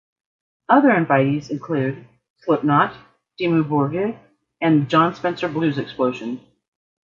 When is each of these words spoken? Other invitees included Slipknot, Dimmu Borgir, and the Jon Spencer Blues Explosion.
Other 0.67 0.89
invitees 0.89 1.51
included 1.51 2.07
Slipknot, 2.39 2.97
Dimmu 3.39 3.69
Borgir, 3.69 4.17
and 4.59 4.81
the 4.81 4.85
Jon 4.87 5.13
Spencer 5.13 5.47
Blues 5.47 5.77
Explosion. 5.77 6.41